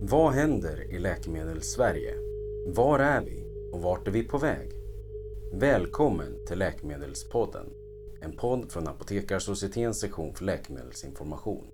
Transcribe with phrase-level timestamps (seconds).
[0.00, 2.14] Vad händer i Läkemedelssverige?
[2.66, 4.70] Var är vi och vart är vi på väg?
[5.52, 7.66] Välkommen till Läkemedelspodden,
[8.20, 11.66] en podd från Apotekarsocietetens sektion för läkemedelsinformation.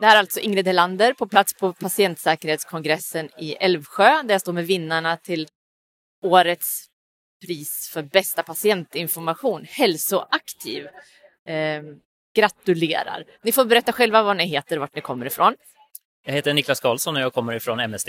[0.00, 4.52] Det här är alltså Ingrid Helander på plats på patientsäkerhetskongressen i Älvsjö där jag står
[4.52, 5.48] med vinnarna till
[6.22, 6.86] årets
[7.46, 10.86] pris för bästa patientinformation, Hälsoaktiv.
[11.46, 11.82] Eh,
[12.34, 13.24] gratulerar!
[13.42, 15.56] Ni får berätta själva vad ni heter och vart ni kommer ifrån.
[16.24, 18.08] Jag heter Niklas Karlsson och jag kommer ifrån MSD.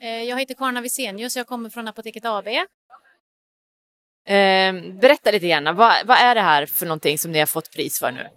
[0.00, 2.46] Eh, Jag heter Karin Avisenius och jag kommer från Apoteket AB.
[2.48, 2.64] Eh,
[5.00, 7.98] berätta lite grann, vad, vad är det här för någonting som ni har fått pris
[7.98, 8.28] för nu?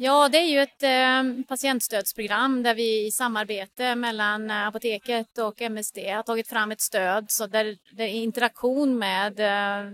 [0.00, 5.62] Ja, det är ju ett eh, patientstödsprogram där vi i samarbete mellan eh, Apoteket och
[5.62, 9.92] MSD har tagit fram ett stöd så där det är interaktion med eh,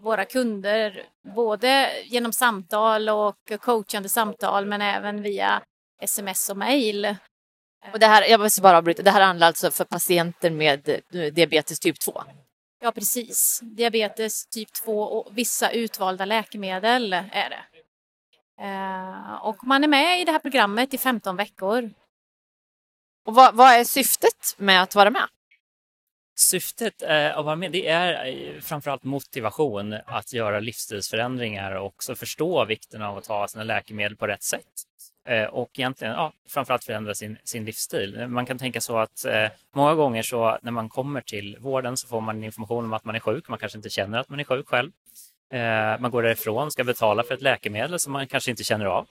[0.00, 1.02] våra kunder,
[1.34, 5.62] både genom samtal och coachande samtal men även via
[6.00, 7.16] sms och mejl.
[7.92, 11.32] Och det här, jag måste bara avbryta, det här handlar alltså för patienter med eh,
[11.32, 12.22] diabetes typ 2.
[12.80, 13.60] Ja, precis.
[13.62, 17.73] Diabetes typ 2 och vissa utvalda läkemedel är det.
[18.60, 21.90] Eh, och man är med i det här programmet i 15 veckor.
[23.26, 25.28] Och vad, vad är syftet med att vara med?
[26.36, 32.14] Syftet eh, att vara med det är eh, framförallt motivation att göra livsstilsförändringar och också
[32.14, 34.84] förstå vikten av att ta sina läkemedel på rätt sätt.
[35.28, 38.26] Eh, och egentligen ja, framförallt förändra sin, sin livsstil.
[38.28, 42.06] Man kan tänka så att eh, många gånger så när man kommer till vården så
[42.06, 43.48] får man information om att man är sjuk.
[43.48, 44.90] Man kanske inte känner att man är sjuk själv.
[45.52, 49.06] Eh, man går därifrån, ska betala för ett läkemedel som man kanske inte känner av.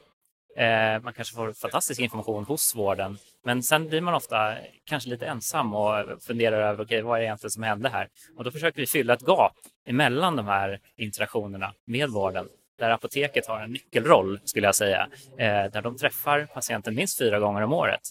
[0.58, 4.56] Eh, man kanske får fantastisk information hos vården, men sen blir man ofta
[4.86, 8.08] kanske lite ensam och funderar över okay, vad är det egentligen som hände här?
[8.38, 9.54] Och då försöker vi fylla ett gap
[9.88, 12.48] emellan de här interaktionerna med vården
[12.80, 15.08] där apoteket har en nyckelroll skulle jag säga,
[15.38, 18.02] eh, där de träffar patienten minst fyra gånger om året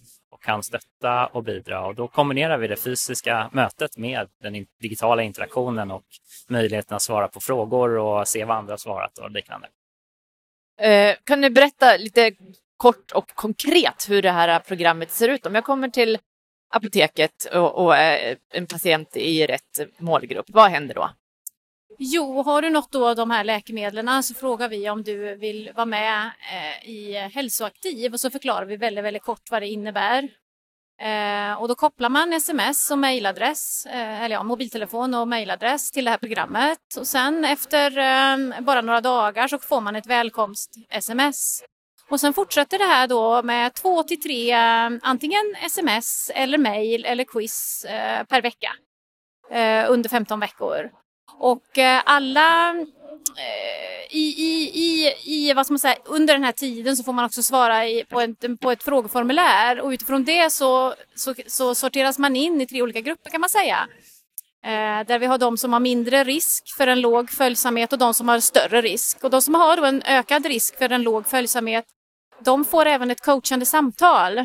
[0.42, 1.86] och kan stötta och bidra.
[1.86, 6.04] Och då kombinerar vi det fysiska mötet med den digitala interaktionen och
[6.48, 9.68] möjligheten att svara på frågor och se vad andra har svarat och liknande.
[10.80, 12.32] Eh, kan du berätta lite
[12.76, 15.46] kort och konkret hur det här programmet ser ut?
[15.46, 16.18] Om jag kommer till
[16.74, 21.10] apoteket och, och är en patient i rätt målgrupp, vad händer då?
[21.98, 25.72] Jo, har du något då av de här läkemedlen så frågar vi om du vill
[25.74, 30.28] vara med eh, i Hälsoaktiv och så förklarar vi väldigt, väldigt kort vad det innebär.
[31.00, 36.04] Eh, och då kopplar man sms och mejladress, eh, eller ja, mobiltelefon och mejladress till
[36.04, 41.62] det här programmet och sen efter eh, bara några dagar så får man ett välkomst-sms.
[42.10, 47.04] Och sen fortsätter det här då med två till tre eh, antingen sms eller mejl
[47.04, 48.72] eller quiz eh, per vecka
[49.50, 50.90] eh, under 15 veckor.
[51.38, 56.52] Och eh, alla eh, i, i, i, i, vad ska man säga, under den här
[56.52, 60.52] tiden så får man också svara i, på, ett, på ett frågeformulär och utifrån det
[60.52, 63.88] så, så, så sorteras man in i tre olika grupper kan man säga.
[64.64, 68.14] Eh, där vi har de som har mindre risk för en låg följsamhet och de
[68.14, 69.24] som har större risk.
[69.24, 71.84] Och de som har då en ökad risk för en låg följsamhet,
[72.40, 74.38] de får även ett coachande samtal.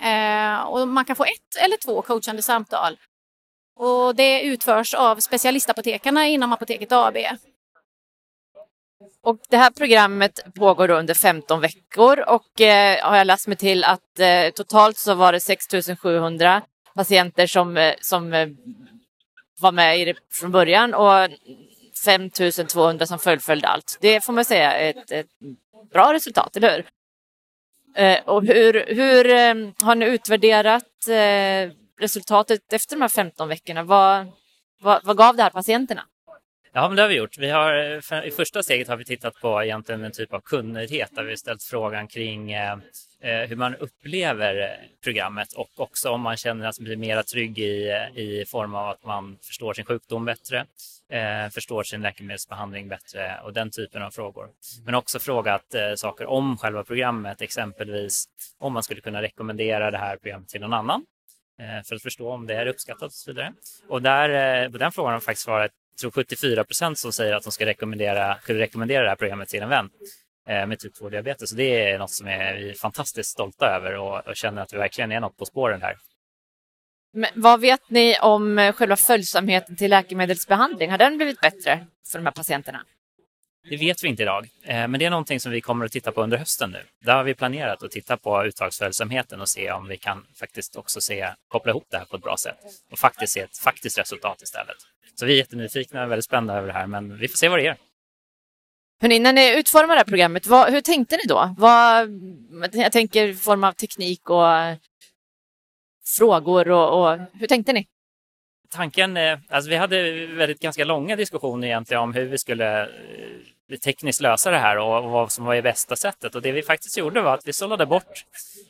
[0.00, 2.98] Eh, och man kan få ett eller två coachande samtal.
[3.76, 7.16] Och det utförs av specialistapotekarna inom Apoteket AB.
[9.22, 13.84] Och det här programmet pågår under 15 veckor och eh, har jag läst mig till
[13.84, 16.62] att eh, totalt så var det 6700
[16.94, 18.48] patienter som, eh, som eh,
[19.60, 21.28] var med i det från början och
[22.04, 23.98] 5200 som fullföljde allt.
[24.00, 25.26] Det får man säga är ett, ett
[25.92, 26.86] bra resultat, eller hur?
[28.04, 29.54] Eh, och hur, hur eh,
[29.86, 33.82] har ni utvärderat eh, resultatet efter de här 15 veckorna?
[33.82, 34.26] Vad,
[34.80, 36.02] vad, vad gav det här patienterna?
[36.76, 37.38] Ja, men det har vi gjort.
[37.38, 41.10] Vi har, eh, I första steget har vi tittat på egentligen en typ av kundnöjdhet
[41.14, 42.72] där vi ställt frågan kring eh,
[43.20, 44.68] eh hur man upplever eh,
[45.04, 48.88] programmet och också om man känner att man blir mer trygg i, i form av
[48.88, 50.66] att man förstår sin sjukdom bättre,
[51.12, 54.48] eh, förstår sin läkemedelsbehandling bättre och den typen av frågor.
[54.84, 58.24] Men också frågat eh, saker om själva programmet, exempelvis
[58.58, 61.04] om man skulle kunna rekommendera det här programmet till någon annan
[61.58, 63.52] Eh, för att förstå om det är uppskattat och så vidare.
[63.88, 65.70] Och där, eh, på den frågan har faktiskt svarat
[66.00, 69.62] tror 74 procent som säger att de ska rekommendera, skulle rekommendera det här programmet till
[69.62, 69.90] en vän
[70.48, 71.50] eh, med typ 2-diabetes.
[71.50, 74.72] Så det är något som är vi är fantastiskt stolta över och, och känner att
[74.72, 75.96] vi verkligen är något på spåren här.
[77.12, 80.90] Men vad vet ni om själva följsamheten till läkemedelsbehandling?
[80.90, 82.84] Har den blivit bättre för de här patienterna?
[83.68, 86.12] Det vet vi inte idag, eh, men det är någonting som vi kommer att titta
[86.12, 86.82] på under hösten nu.
[87.04, 91.00] Där har vi planerat att titta på uttagsföljsamheten och se om vi kan faktiskt också
[91.00, 92.58] se, koppla ihop det här på ett bra sätt
[92.92, 94.76] och faktiskt se ett faktiskt resultat istället.
[95.14, 97.58] Så vi är jättenyfikna och väldigt spända över det här, men vi får se vad
[97.58, 97.76] det ger.
[99.00, 101.54] Hörrni, när ni utformade det här programmet, vad, hur tänkte ni då?
[101.58, 102.08] Vad,
[102.72, 104.76] jag tänker form av teknik och eh,
[106.18, 107.86] frågor och, och hur tänkte ni?
[108.70, 113.78] Tanken, eh, alltså vi hade väldigt ganska långa diskussioner egentligen om hur vi skulle eh,
[113.84, 116.34] tekniskt lösa det här och vad som var det bästa sättet.
[116.34, 118.24] Och det vi faktiskt gjorde var att vi sållade bort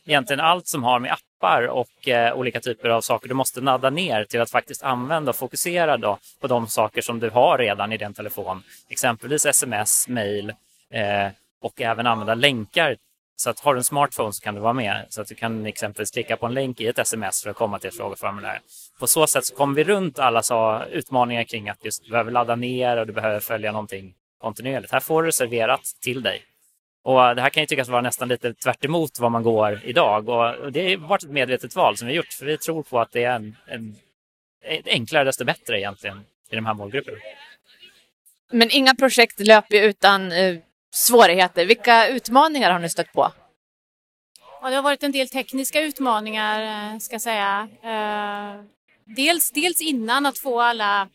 [0.06, 3.90] egentligen allt som har med appar och eh, olika typer av saker du måste nadda
[3.90, 7.92] ner till att faktiskt använda och fokusera då på de saker som du har redan
[7.92, 8.62] i din telefon.
[8.88, 10.52] Exempelvis sms, mail
[10.90, 11.28] eh,
[11.60, 12.96] och även använda länkar.
[13.37, 15.06] Så att har du en smartphone så kan du vara med.
[15.09, 17.79] Så att du kan exempelvis klicka på en länk i ett sms för att komma
[17.79, 18.61] till ett frågeformulär.
[18.99, 22.31] På så sätt så kommer vi runt alla så utmaningar kring att just du behöver
[22.31, 24.93] ladda ner och du behöver följa någonting kontinuerligt.
[24.93, 26.43] Här får du serverat till dig.
[27.05, 28.85] Och eh, det här kan ju tyckas vara nästan lite tvärt
[29.19, 32.47] vad man går idag och det har varit ett medvetet val som vi gjort för
[32.47, 33.97] vi tror på att det är en, en,
[34.65, 37.19] eh, enklare desto bättre egentligen i de här målgrupperna.
[38.50, 40.56] Men inga projekt löper utan eh,
[40.96, 41.66] svårigheter.
[41.66, 43.32] Vilka utmaningar har ni stött på?
[44.62, 47.69] Ja, det har varit en del tekniska utmaningar, eh, ska jag säga.
[47.82, 48.64] Eh,
[49.04, 51.08] dels, dels innan att få alla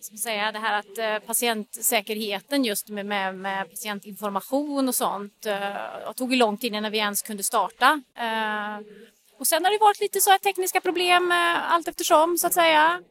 [0.00, 6.12] ska säga, det här att eh, patientsäkerheten just med, med, med patientinformation och sånt eh,
[6.16, 8.02] tog lång tid innan vi ens kunde starta.
[9.38, 12.54] Och sen har det varit lite så här tekniska problem eh, allt eftersom så att
[12.54, 13.02] säga.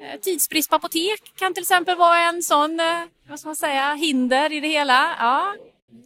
[0.00, 3.94] Eh, tidsbrist på apotek kan till exempel vara en sån, eh, vad ska man säga,
[3.94, 5.16] hinder i det hela.
[5.18, 5.54] Ja,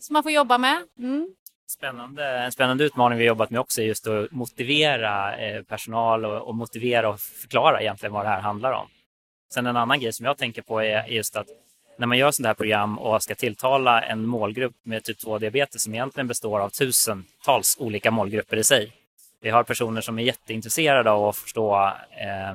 [0.00, 0.82] som man får jobba med.
[0.98, 1.34] Mm.
[1.70, 2.24] Spännande.
[2.24, 6.54] En spännande utmaning vi jobbat med också är just att motivera eh, personal och, och
[6.54, 8.88] motivera och förklara egentligen vad det här handlar om.
[9.54, 11.46] Sen en annan grej som jag tänker på är just att
[11.98, 15.94] när man gör sådana här program och ska tilltala en målgrupp med typ 2-diabetes som
[15.94, 18.92] egentligen består av tusentals olika målgrupper i sig.
[19.40, 22.54] Vi har personer som är jätteintresserade av att förstå eh,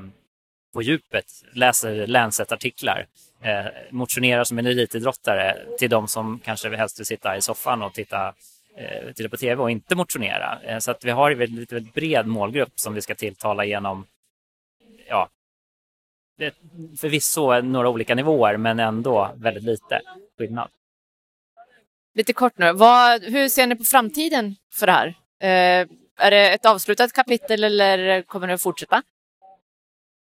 [0.73, 3.05] på djupet, läser Lancet-artiklar,
[3.41, 7.93] eh, motionerar som en elitidrottare till de som kanske helst vill sitta i soffan och
[7.93, 8.33] titta,
[8.77, 10.59] eh, titta på tv och inte motionera.
[10.63, 14.05] Eh, så att vi har en väldigt, väldigt bred målgrupp som vi ska tilltala genom
[15.07, 15.29] ja,
[16.99, 20.01] förvisso några olika nivåer men ändå väldigt lite
[20.37, 20.69] skillnad.
[22.15, 25.07] Lite kort nu, Vad, hur ser ni på framtiden för det här?
[25.39, 25.87] Eh,
[26.17, 29.03] är det ett avslutat kapitel eller kommer det att fortsätta?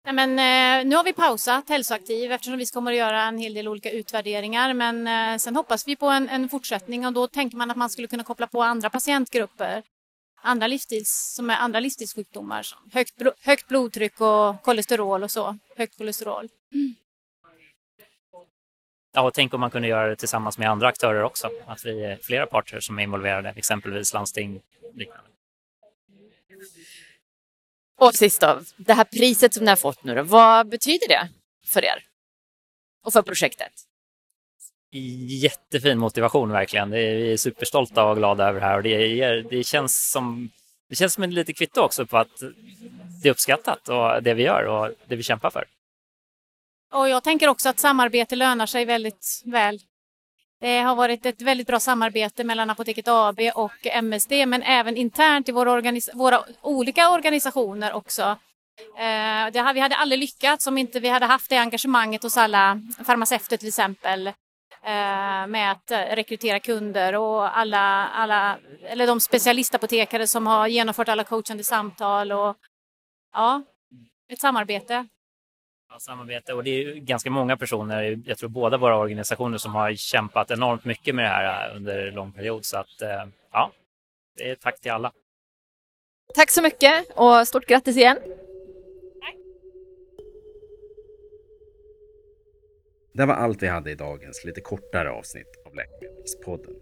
[0.06, 3.54] Nej, men, eh, nu har vi pausat Hälsoaktiv eftersom vi kommer att göra en hel
[3.54, 7.56] del olika utvärderingar men eh, sen hoppas vi på en, en, fortsättning och då tänker
[7.56, 9.82] man att man skulle kunna koppla på andra patientgrupper
[10.42, 15.58] andra, livsstils, som är andra livsstilssjukdomar som högt, högt blodtryck och kolesterol och så.
[15.76, 16.48] Högt kolesterol.
[16.74, 16.94] Mm.
[19.12, 21.50] Ja, och tänk om man kunde göra det tillsammans med andra aktörer också.
[21.66, 24.60] Att vi är flera parter som är involverade, exempelvis landsting
[24.94, 25.30] liknande.
[27.98, 31.28] Och sist då, det här priset som ni har fått nu då, vad betyder det
[31.66, 32.02] för er?
[33.04, 33.72] Och för projektet?
[35.28, 36.90] jättefin motivation verkligen.
[36.90, 40.50] Vi är superstolta och glada över det här och det, det, känns som
[40.88, 42.42] det känns som ett litet kvitto också på att
[43.22, 45.64] det är uppskattat och det vi gör och det vi kämpar för.
[46.92, 49.80] Och jag tänker också att samarbete lönar sig väldigt väl.
[50.60, 55.48] Det har varit ett väldigt bra samarbete mellan Apoteket AB och MSD men även internt
[55.48, 58.22] i våra, organis våra olika organisationer också.
[58.98, 62.80] Eh, det, vi hade aldrig lyckats om inte vi hade haft det engagemanget hos alla
[63.06, 64.32] farmaceuter till exempel
[64.86, 71.08] Eh, med att eh, rekrytera kunder och alla, alla, eller de specialistapotekare som har genomfört
[71.08, 72.56] alla coachande samtal och
[73.32, 73.62] ja,
[74.32, 75.06] ett samarbete.
[75.98, 80.50] Samarbete och det är ganska många personer, jag tror båda våra organisationer som har kämpat
[80.50, 83.02] enormt mycket med det här eh, under en lång period så att
[83.52, 83.72] ja,
[84.36, 85.12] det är tack till alla.
[86.34, 88.18] Tack så mycket och stort grattis igen.
[93.14, 96.74] Det var allt vi hade i dagens lite kortare avsnitt av Läkemedelspodden.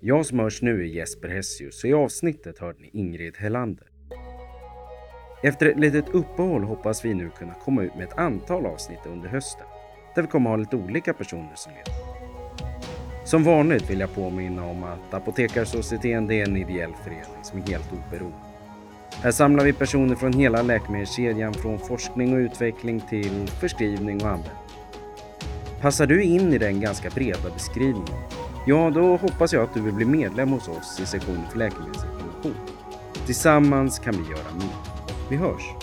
[0.00, 3.88] Jag som hörs nu är Jesper Hessius och i avsnittet hörde ni Ingrid Hellander.
[5.42, 9.28] Efter ett litet uppehåll hoppas vi nu kunna komma ut med ett antal avsnitt under
[9.28, 9.66] hösten
[10.14, 11.92] där vi kommer ha lite olika personer som leder.
[13.24, 17.92] Som vanligt vill jag påminna om att Apotekarsocieteten är en ideell förening som är helt
[17.92, 18.38] oberoende.
[19.22, 24.62] Här samlar vi personer från hela läkemedelskedjan från forskning och utveckling till förskrivning och användning.
[25.80, 28.22] Passar du in i den ganska breda beskrivningen?
[28.66, 32.54] Ja, då hoppas jag att du vill bli medlem hos oss i sektionen för läkemedelsinformation.
[33.26, 34.95] Tillsammans kan vi göra mer.
[35.28, 35.74] Vi hörs!